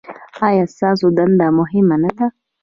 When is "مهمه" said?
1.59-1.95